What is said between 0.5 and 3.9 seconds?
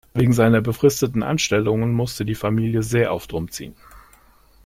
befristeten Anstellungen musste die Familie sehr oft umziehen.